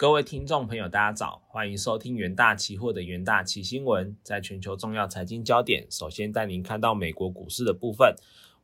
[0.00, 4.16] 各位听众朋友，大家早，欢迎收听元大期货的元大期新闻。
[4.22, 8.14] 在全球重要财经焦点，首先带您看到美国股市的部分。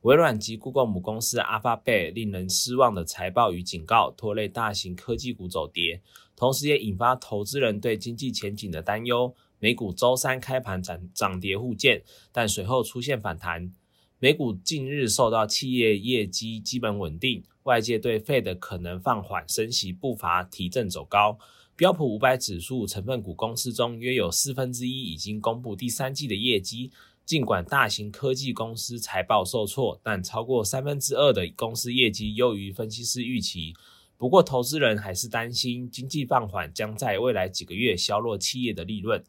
[0.01, 6.01] 微软及 Google 母公司 Alphabet 令人失望的财报与警告，拖累大型科技股走跌，
[6.35, 9.35] 同时也引发投资人对经济前景的担忧。
[9.59, 12.01] 美股周三开盘涨涨跌互见，
[12.31, 13.71] 但随后出现反弹。
[14.19, 21.37] 美股近日受到企业业绩基本稳定，外界对 Fed 可能放缓升息步伐提振走高。
[21.75, 26.91] 标普五百指数成分股公司中，约有四分之一已经公布第三季的业绩。
[27.25, 33.75] 尽管大型科技公司财报受挫，但超过三分之二的公司业绩优于分析师预期。
[34.17, 39.23] 不过，投资人还是担心经济放缓将在未来几个月削弱企业的利润。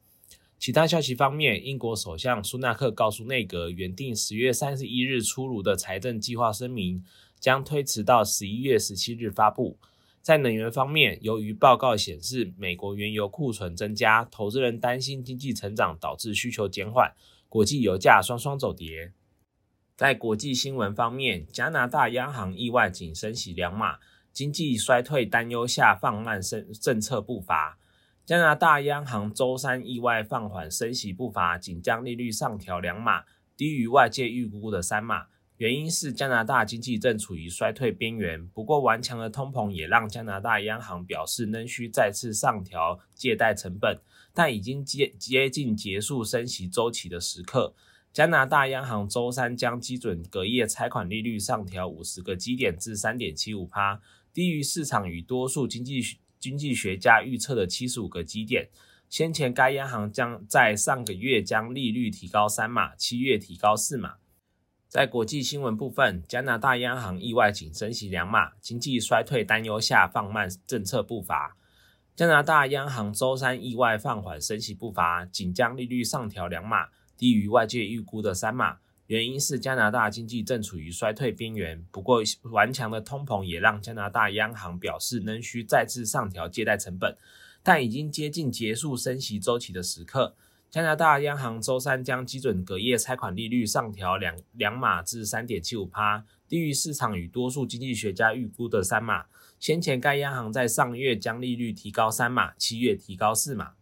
[0.58, 7.04] 其他消息方面，英国首相苏纳克告诉内阁，原定十月三十一日出炉的财政计划声明
[7.38, 9.78] 将推迟到十一月十七日发布。
[10.20, 17.14] 在能源方面，由于报告显示美国原油库存增加，投资人担心经济成长导致需求减缓，
[17.48, 19.12] 国际油价双双走跌。
[19.96, 23.98] 在国际新闻方面，加拿大央行意外仅升息两码，
[24.32, 27.78] 经济衰退担忧下放慢政政策步伐。
[28.28, 33.24] 加拿大央行周三意外放缓升息步伐，仅将利率上调两码，
[33.56, 35.28] 低于外界预估的三码。
[35.56, 38.46] 原因是加拿大经济正处于衰退边缘。
[38.48, 43.98] 不过，顽强的通膨也让加拿大央行表示仍需再次上调借贷成本，
[44.34, 47.74] 但已经接接近结束升息周期的时刻。
[48.12, 54.02] 加拿大央行周三将基准隔夜拆款利率上调五十个基点至三点七五帕，
[54.34, 56.02] 低于市场与多数经济。
[56.38, 58.68] 经济学家预测的七十五个基点。
[59.08, 64.16] 先前该央行将在上个月将利率提高三码，七月提高四码。
[64.86, 71.56] 在国际新闻部分，加拿大央行意外仅升息两码，经济衰退担忧下放慢政策步伐。
[72.14, 78.78] 加拿大央行周三意外放缓升息步伐，仅将利率上调两码，低于外界预估的三码。
[79.08, 87.16] 原因是加拿大经济正处于衰退边缘，不过顽强的通膨也让加拿大央行表示仍需再次上调借贷成本，
[87.62, 90.36] 但已经接近结束升息周期的时刻。
[90.70, 99.24] 加拿大央行周三将基准隔夜拆款利率上调两两码至三点七五帕，低于市场与多数经济学家预估的三码。
[99.58, 103.77] 先前该央行在上月将利率提高三码，七月提高四码。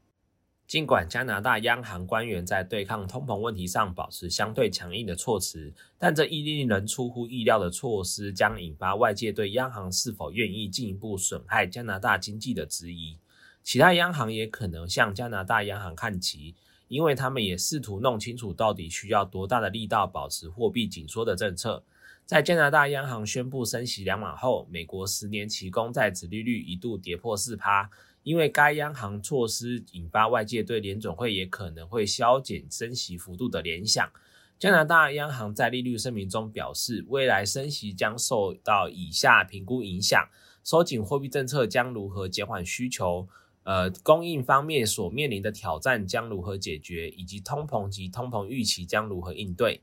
[0.66, 13.16] 尽管加拿大央行官员在对抗通膨问题上保持相对强硬的措辞，但这一令人出乎意料的措施将引发外界对央行是否愿意进一步损害加拿大经济的质疑。
[13.62, 16.56] 其他央行也可能向加拿大央行看齐，
[16.88, 21.84] 因为他们也试图弄清楚到底需要多大的力道保持货币紧缩的政策。
[22.25, 27.88] 在加拿大央行宣布升息两码后，美国十年期公债殖利率一度跌破四趴。
[28.26, 34.10] 因为该央行措施引发外界对联总会也可能会削减升息幅度的联想。
[34.59, 40.28] 加拿大央行在利率声明中表示，未来升息将受到以下评估影响：
[40.64, 43.28] 收紧货币政策将如何减缓需求？
[43.62, 47.08] 呃，供应方面所面临的挑战将如何解决？
[47.10, 49.82] 以及通膨及通膨预期将如何应对？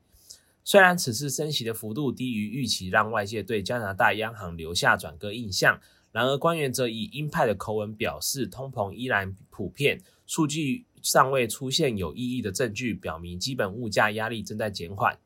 [0.65, 5.79] 虽然此次升息的幅度低于预期，让外界对加拿大央行留下转割印象。
[6.13, 15.17] 然而，官员则以鹰派的口吻表示，通膨依然普遍，数据尚未出现有意义的证据，表明基本物价压力正在减缓。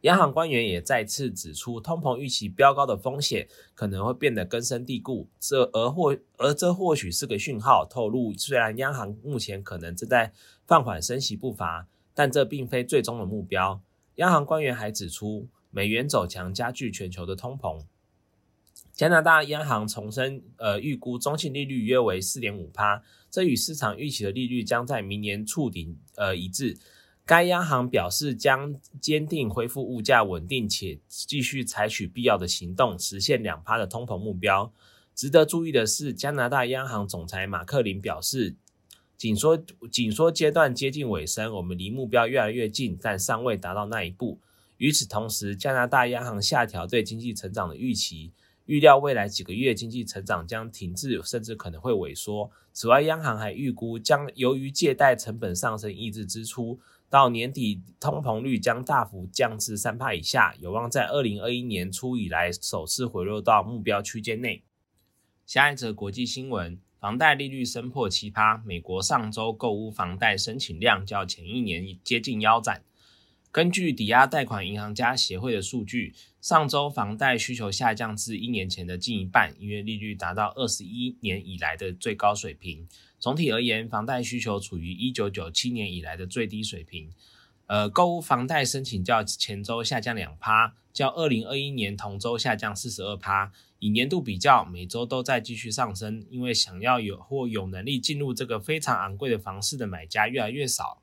[0.00, 5.28] 央行官员也再次指出，通膨预期飙高的风险可能会变得根深蒂固。
[5.38, 10.32] 这而或而这或许是个讯号，透露虽然央行目前可能正在
[10.66, 13.82] 放缓升息步伐，但这并非最终的目标。
[14.14, 17.84] 央行官员还指出，美元走强加剧全球的通膨。
[18.96, 26.78] 加拿大央行重申，呃，预估中性利率约为四点五帕，这与市场预期的利率将在明年触顶，呃，一致。
[27.26, 34.72] 该央行表示将坚定恢复物价稳定，且继续采取必要的行动，实现两帕的通膨目标。
[35.14, 38.56] 值得注意的是，加拿大央行总裁马克林表示，
[39.18, 39.58] 紧缩
[39.92, 44.40] 紧缩阶段接近尾声，我们离目标越来越近，但尚未达到那一步。
[44.78, 48.32] 与此同时，加拿大央行下调对经济成长的预期。
[48.66, 52.50] 预料未来几个月经济成长将停滞，甚至可能会萎缩。
[52.72, 56.78] 此外，央行还预估将由于借贷成本上升抑制支出，
[57.08, 64.62] 到年底通膨率将大幅降至三帕以下，有望在二零二一年初以来首次回落到目标区间内。
[65.46, 72.82] 下一则国际新闻：房贷利率升破七趴，美国上周购屋房贷申请量较前一年接近腰斩。
[73.56, 82.86] 根据抵押贷款银行家协会的数据，上周房贷需求下降至一年前的近一半，因为利率达到二十一年以来的最高水平。
[83.18, 87.10] 总体而言，房贷需求处于一九九七年以来的最低水平。
[87.66, 93.50] 呃，购物房贷申请较前周下降两趴，较二零二一年同周下降四十二趴。
[93.78, 101.00] 以年度比较，每周都在继续上升，因为想要有或有能力进入这个非常昂贵的房市的买家越来越少。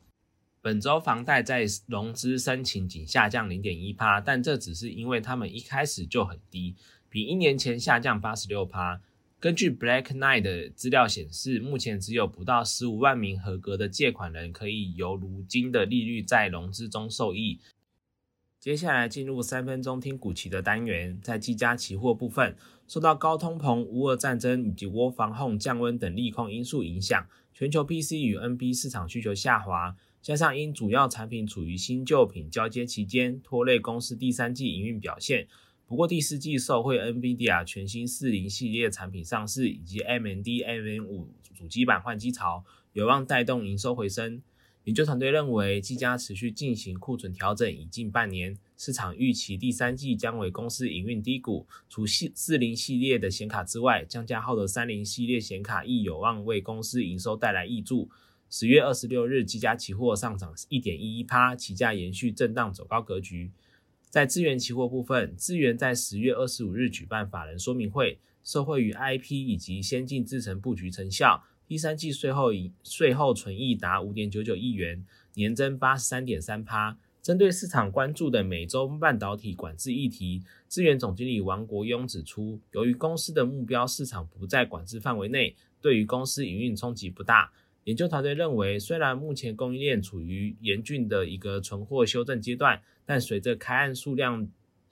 [0.63, 6.77] 本周房贷在融资申请仅下降零点一趴，但这只是因为他们一开始就很低，
[7.09, 9.01] 比一年前下降八十六趴。
[9.41, 17.59] 根据 Black Knight 的资料显示，目前只有不到十五万名合格的借款人可以由如今的利率在融资中受益。
[18.57, 22.55] 接下来进入三分钟听股期的单元，在计价期货部分，
[22.87, 29.97] 受到高通膨、乌俄战争以及窝防控降温等利空因素影响，全球 PC 与 NB 市场需求下滑。
[30.23, 35.49] 加上因主要产品处于新旧品交接期间，拖累公司第三季营运表现。
[35.85, 44.41] 不过第四季受惠 NVIDIA 全新四零系列产品上市，以及 AMD MN 五主机板换机潮，有望带动营收回升。
[44.85, 51.67] 研究团队认为，技嘉持续进行库存调整已近半年，市场预期第三季将为公司营运低谷。
[51.89, 58.09] 除四四零系列的显卡之外，降价后的三零系列显卡亦有望为公司营收带来益助。
[58.55, 63.49] 十月二十六日，积家期货上涨一点一一趴，起价延续震荡走高格局。
[64.11, 75.03] 在资源期货部分，资源在十月二十五日举办法人说明会，受惠于 IP 以及先进制程布局成效，第三季税后盈税后纯益达五点九九亿元，
[75.33, 76.95] 年增八十三点三趴。
[77.23, 87.51] 针对市场关注的美洲半导体管制议题，资源总经理王国庸指出，由于公司的目标市场不在管制范围内，对于公司营运冲击不大。
[87.85, 94.47] 研究团队认为，虽然目前供应链处于严峻的一个存货修正阶段，但随着开案数量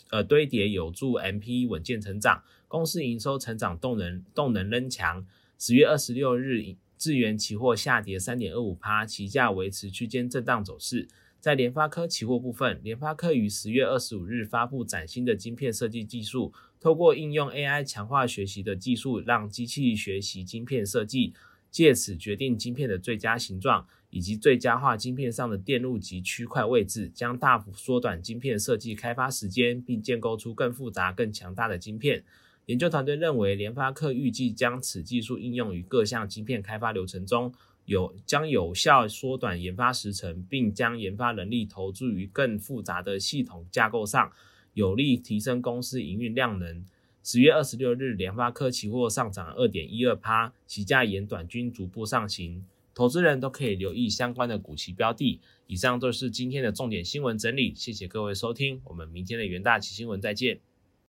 [0.09, 5.25] 呃堆叠，有助 MP 稳健成长，公司营收成长动能动能仍强。
[5.57, 11.07] 十月二十六日，智源期货下跌三点二五趴，期价维持区间震荡走势。
[11.39, 21.33] 在联发科期货部分，联发科于十月二十五日发布崭新的晶片设计技术，透过应用 AI 强化学习的技术，让机器学习晶片设计。
[21.71, 32.23] 借此决定晶片的最佳形状，以及最佳化晶片上的电路及区块位置，将大幅缩短晶片设计开发时间，并建构出更复杂、更强大的晶片。
[32.65, 37.53] 研究团队认为，联发科预计将此技术应用于各项晶片开发流程中，
[37.85, 44.31] 有将有效缩短研发时程，并将研发能力投注于更复杂的系统架构上，
[44.73, 46.85] 有力提升公司营运量能。
[47.23, 52.65] 十月二十六日，联发科期货上涨二点一二趴，期价沿短均逐步上行，
[52.95, 55.39] 投资人都可以留意相关的股期标的。
[55.67, 60.59] 以上就是今天的重点新闻整理，谢谢各位收听，我们明天的元大期新闻再见。